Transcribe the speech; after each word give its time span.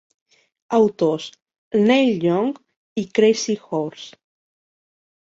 Autors: 0.77 1.27
Neil 1.89 2.17
Young 2.31 2.51
i 3.05 3.07
Crazy 3.21 3.59
Horse. 3.69 4.13